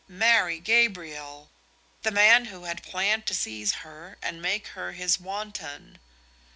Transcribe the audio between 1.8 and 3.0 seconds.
The man who had